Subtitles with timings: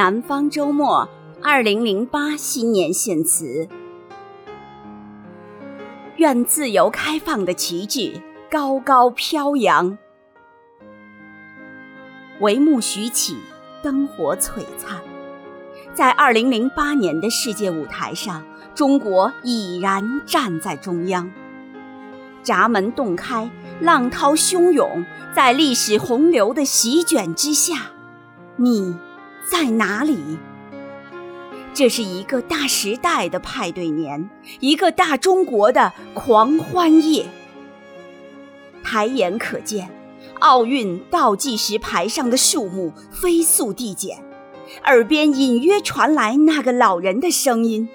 [0.00, 1.06] 南方周末，
[1.42, 3.68] 二零零八新年献词。
[6.16, 8.18] 愿自由开放的旗帜
[8.50, 9.98] 高高飘扬。
[12.40, 13.36] 帷幕徐起，
[13.82, 15.02] 灯火璀璨，
[15.92, 18.42] 在二零零八年的世界舞台上，
[18.74, 21.30] 中国已然站在中央。
[22.42, 23.50] 闸门洞开，
[23.82, 25.04] 浪涛汹涌，
[25.36, 27.90] 在历史洪流的席卷之下，
[28.56, 28.96] 你。
[29.48, 30.38] 在哪里？
[31.72, 37.26] 这是一个大时代的派对年，一个大中国的狂欢夜。
[38.82, 39.88] 抬眼可见，
[40.40, 44.18] 奥运倒计时牌上的数目飞速递减，
[44.84, 47.88] 耳边隐约传来那个老人的声音：“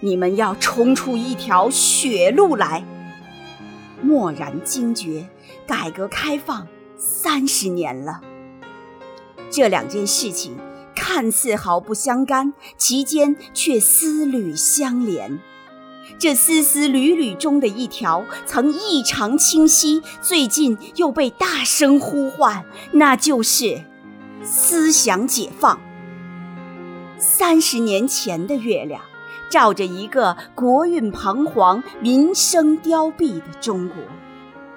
[0.00, 2.84] 你们要冲出一条血路来。”
[4.04, 5.26] 蓦然惊觉，
[5.66, 6.68] 改革开放
[6.98, 8.20] 三十年了，
[9.48, 10.54] 这两件事情。
[11.14, 15.38] 看似毫不相干，其间却丝缕相连。
[16.18, 23.84] 这丝丝缕缕中的一条，曾异常清晰，最近又被大声呼唤，那就是
[24.42, 25.78] 思想解放。
[27.18, 29.02] 三十年前的月亮，
[29.50, 33.96] 照着一个国运彷徨、民生凋敝的中国。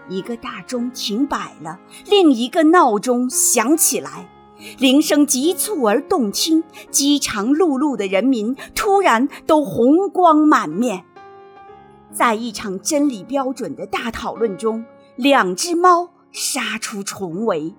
[0.10, 4.30] 一个大钟停摆了，另一个闹钟响起来。
[4.78, 11.04] 铃声急促而动听，饥肠辘辘的人民突然都红光满面。
[12.12, 14.86] 在一场真理标准的大讨论中，
[15.18, 17.76] 两只猫杀出重围，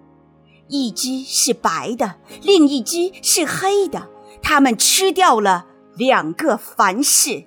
[0.69, 4.09] 一只是白的，另一只是黑的，
[4.43, 7.45] 它们吃掉了两个凡是。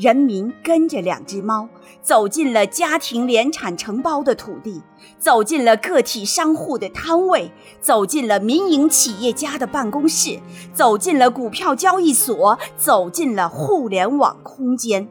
[0.00, 1.68] 人民跟着两只猫
[2.00, 4.80] 走进了家庭联产承包的土地，
[5.18, 7.52] 走进了个体商户的摊位，
[7.82, 10.40] 走进了民营企业家的办公室，
[10.72, 15.06] 走进了股票交易所，走进了互联网空间。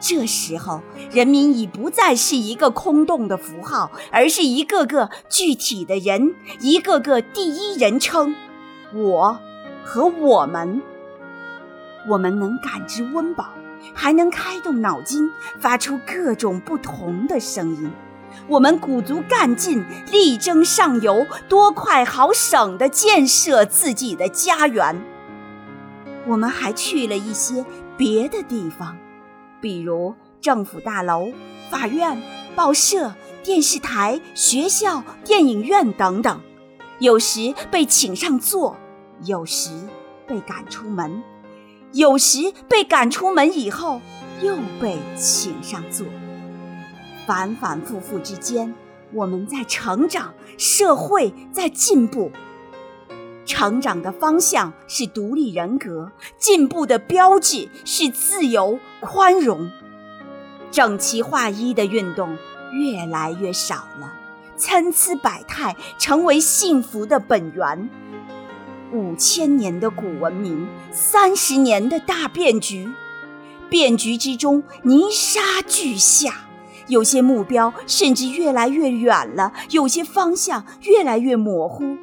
[0.00, 0.80] 这时候，
[1.10, 8.34] 人民已不再是一个空洞的符号，而是一个个具体的人，一个个第一人称
[8.96, 9.38] “我”
[9.84, 10.80] 和“我们”。
[12.08, 13.44] 我们能感知温饱。
[13.94, 17.90] 还能开动脑筋，发出各种不同的声音。
[18.48, 25.02] 我们鼓足干劲，力争上游，多快好省地建设自己的家园。
[26.26, 27.64] 我们还去了一些
[27.96, 28.96] 别的地方，
[29.60, 31.32] 比如政府大楼、
[31.70, 32.20] 法院、
[32.54, 36.40] 报社、电视台、学校、电影院等等。
[36.98, 38.76] 有时被请上座，
[39.24, 39.70] 有时
[40.26, 41.22] 被赶出门。
[41.92, 44.00] 有时被赶出门以后，
[44.42, 46.06] 又被请上座。
[47.26, 48.74] 反反复复之间，
[49.12, 52.30] 我们在成长，社会在进步。
[53.44, 59.70] 成长的方向是独立人格，进步的标志是自由宽容。
[60.70, 62.36] 整齐划一的运动
[62.72, 64.12] 越来越少了，
[64.56, 67.88] 参差百态成为幸福的本源。
[68.96, 72.90] 五千年的古文明，三十年的大变局，
[73.68, 76.46] 变局之中泥沙俱下，
[76.88, 81.98] 有些目标甚至越来越远了，有些方向越来越模糊。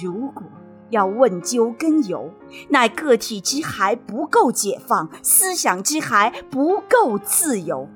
[0.00, 0.42] 如果
[0.88, 2.32] 要问究根由，
[2.70, 7.88] 乃个体之还不够解放，思想之还不够自由。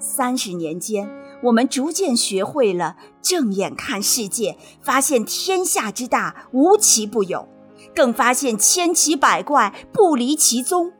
[0.00, 1.08] 三十年间。
[1.42, 7.48] 我们逐渐学会了正眼看世界，发现天下之大无奇不有，
[7.94, 10.92] 更发现千奇百怪不离其宗，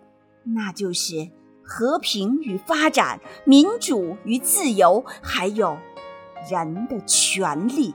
[0.55, 1.31] 那就是
[1.63, 5.79] 和平与发展、民主与自由，还有
[6.51, 7.95] 人的权利。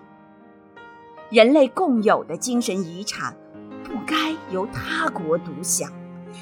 [1.30, 3.38] 人类共有的精神遗产，
[3.84, 5.92] 不该由他国独享。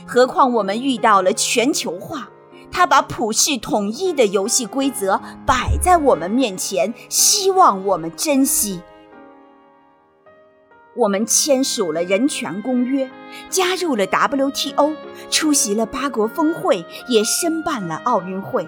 [0.07, 2.29] 何况我们遇到了全球化。
[2.71, 8.81] 他把普世统一的游戏规则摆在我们面前，希望我们珍惜。
[10.95, 13.09] 我们签署了人权公约，
[13.49, 14.95] 加入了 WTO，
[15.29, 18.67] 出席了八国峰会，也申办了奥运会。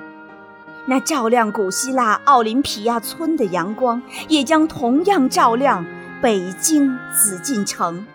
[0.85, 5.85] 那照亮古希腊奥林匹亚村的阳光，也将同样照亮
[6.21, 8.05] 北京紫禁城。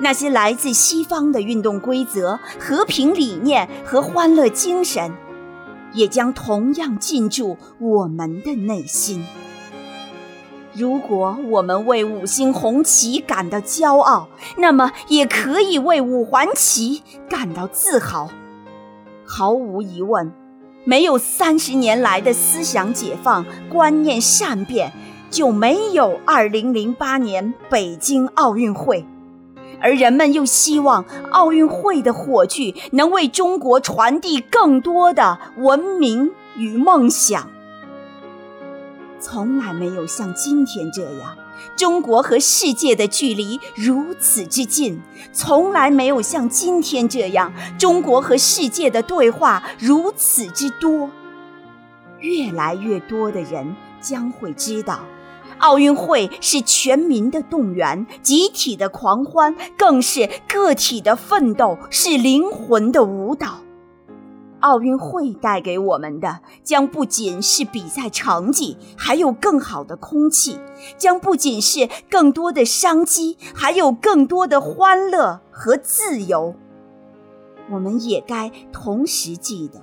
[0.00, 5.12] 那些来自西方的运动规则、和平理念和欢乐精神，
[5.92, 9.26] 也将同样进驻我们的内心。
[10.74, 14.28] 如果我们为五星红旗感到骄傲，
[14.58, 18.30] 那么也可以为五环旗感到自豪。
[19.26, 20.32] 毫无疑问，
[20.84, 24.92] 没有三十年来的思想解放、观念善变，
[25.30, 29.04] 就没有2008年北京奥运会，
[29.80, 37.50] 而人们又希望奥运会的火炬能为中国传递更多的文明与梦想。
[39.20, 41.36] 从来没有像今天这样，
[41.76, 45.00] 中国和世界的距离如此之近；
[45.32, 51.10] 从来没有像今天这样，中国和世界的对话如此之多。
[52.20, 55.00] 越来越多的人将会知道，
[55.58, 63.60] 奥运会是全民的动员，集体的狂欢，更是个体的奋斗，是灵魂的舞蹈。
[64.60, 70.58] 奥运会带给我们的，将不仅是比赛成绩，还有更好的空气；
[70.96, 76.56] 将不仅是更多的商机，还有更多的欢乐和自由。
[77.70, 79.80] 我们也该同时记得，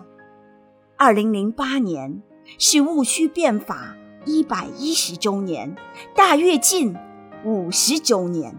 [0.98, 2.22] 二零零八年
[2.58, 3.96] 是戊戌变法
[4.26, 5.76] 一百一十周年，
[6.16, 6.96] 大跃进
[7.44, 8.58] 五十周年。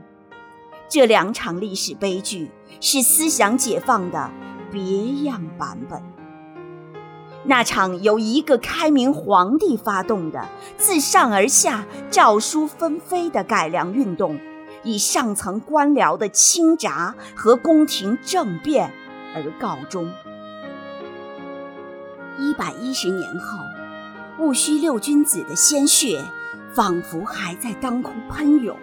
[0.88, 4.30] 这两场历史悲剧是思想解放的。
[4.72, 6.02] 别样版本。
[7.44, 14.38] 那场由一个开明皇帝发动的自上而下诏书纷飞的改良运动，
[14.82, 18.92] 以上层官僚的倾轧和宫廷政变
[19.34, 20.12] 而告终。
[22.38, 23.58] 一百一十年后，
[24.38, 26.24] 戊戌六君子的鲜血
[26.72, 28.76] 仿佛还在当空喷涌，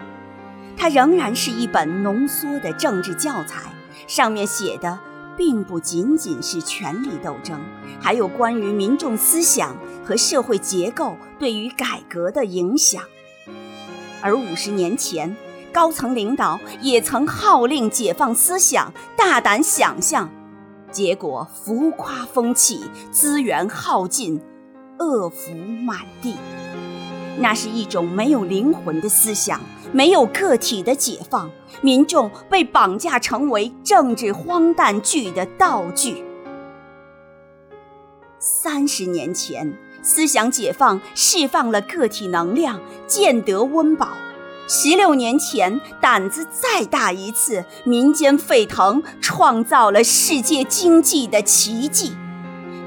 [0.75, 3.71] 它仍然是一本浓缩的政治教材，
[4.07, 4.99] 上面写的。
[5.35, 7.59] 并不仅仅是权力斗争，
[7.99, 13.01] 还有关于民众思想和社会结构对于改革的影响。
[14.21, 15.35] 而五十年前，
[15.73, 20.29] 高层领导也曾号令解放思想，大胆想象，
[20.91, 24.39] 结果浮夸风起，资源耗尽，
[24.99, 26.35] 恶腐满地。
[27.39, 29.59] 那是一种没有灵魂的思想。
[29.91, 31.51] 没有个体的解放，
[31.81, 36.23] 民众被绑架成为政治荒诞剧的道具。
[38.39, 44.07] 三十年前，思想解放释放了个体能量，见得温饱；
[44.67, 52.15] 十六年前，胆子再大一次，民间沸腾，创造了世界经济的奇迹。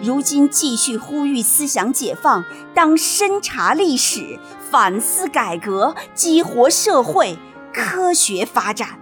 [0.02, 2.44] 如今继续呼吁思想解放，
[2.74, 4.38] 当深查历史，
[4.70, 7.38] 反思改革，激活社会
[7.72, 9.00] 科学发展。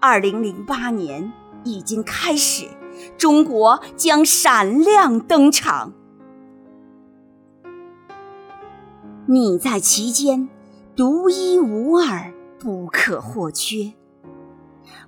[0.00, 1.30] 二零零八年
[1.62, 2.66] 已经开始，
[3.18, 5.92] 中国将闪亮登场。
[9.26, 10.48] 你在其间，
[10.96, 13.92] 独一无二，不可或缺。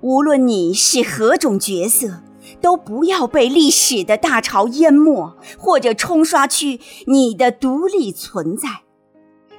[0.03, 2.21] 无论你是何种角色。
[2.61, 8.69] 都不要被历史的大潮淹没，或者冲刷去你的独立存在。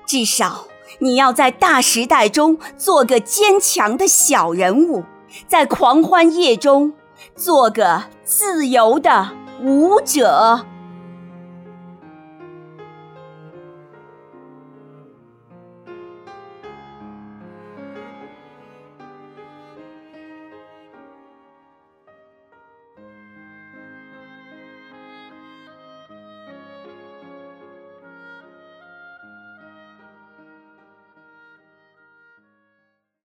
[0.06, 0.68] 至少，
[1.00, 5.04] 你要在大时代中做个坚强的小人物，
[5.48, 6.94] 在狂欢夜中
[7.36, 10.66] 做个自由的舞者。